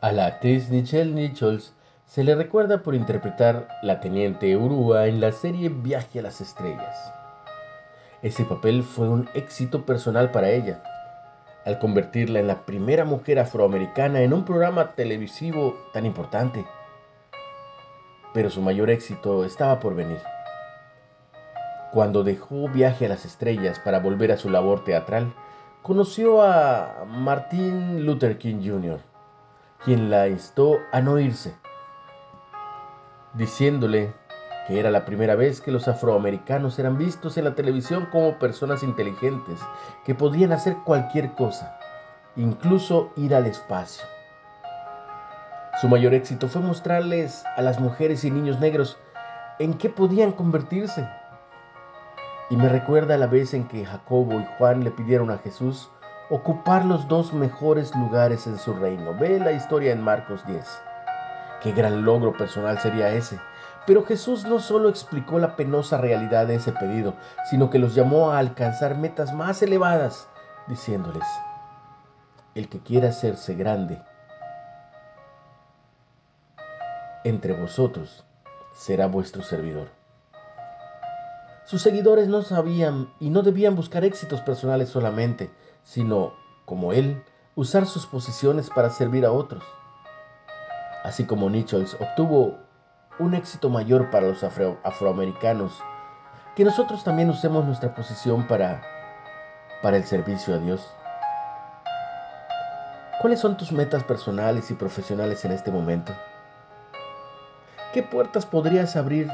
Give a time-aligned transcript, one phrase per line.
[0.00, 1.74] A la actriz Nichelle Nichols
[2.06, 7.12] se le recuerda por interpretar la teniente Urua en la serie Viaje a las Estrellas.
[8.22, 10.84] Ese papel fue un éxito personal para ella,
[11.66, 16.64] al convertirla en la primera mujer afroamericana en un programa televisivo tan importante.
[18.32, 20.20] Pero su mayor éxito estaba por venir.
[21.90, 25.34] Cuando dejó Viaje a las Estrellas para volver a su labor teatral,
[25.82, 29.00] conoció a Martin Luther King Jr.,
[29.84, 31.54] quien la instó a no irse,
[33.34, 34.12] diciéndole
[34.66, 38.82] que era la primera vez que los afroamericanos eran vistos en la televisión como personas
[38.82, 39.60] inteligentes
[40.04, 41.78] que podían hacer cualquier cosa,
[42.36, 44.04] incluso ir al espacio.
[45.80, 48.98] Su mayor éxito fue mostrarles a las mujeres y niños negros
[49.58, 51.08] en qué podían convertirse.
[52.50, 55.88] Y me recuerda la vez en que Jacobo y Juan le pidieron a Jesús
[56.30, 59.14] ocupar los dos mejores lugares en su reino.
[59.14, 60.82] Ve la historia en Marcos 10.
[61.62, 63.38] Qué gran logro personal sería ese.
[63.86, 67.14] Pero Jesús no solo explicó la penosa realidad de ese pedido,
[67.48, 70.28] sino que los llamó a alcanzar metas más elevadas,
[70.66, 71.26] diciéndoles,
[72.54, 74.02] el que quiera hacerse grande
[77.24, 78.24] entre vosotros
[78.74, 79.97] será vuestro servidor.
[81.68, 85.50] Sus seguidores no sabían y no debían buscar éxitos personales solamente,
[85.84, 86.32] sino,
[86.64, 87.22] como él,
[87.56, 89.62] usar sus posiciones para servir a otros.
[91.04, 92.56] Así como Nichols obtuvo
[93.18, 95.74] un éxito mayor para los afroamericanos,
[96.56, 98.80] que nosotros también usemos nuestra posición para,
[99.82, 100.90] para el servicio a Dios.
[103.20, 106.14] ¿Cuáles son tus metas personales y profesionales en este momento?
[107.92, 109.30] ¿Qué puertas podrías abrir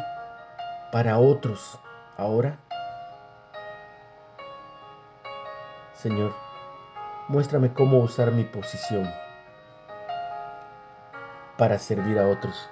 [0.91, 1.79] para otros
[2.17, 2.59] ahora?
[5.95, 6.35] Señor,
[7.29, 9.11] muéstrame cómo usar mi posición
[11.57, 12.69] para servir a otros.